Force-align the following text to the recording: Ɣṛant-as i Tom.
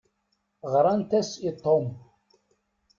Ɣṛant-as 0.71 1.31
i 1.47 1.49
Tom. 1.63 1.87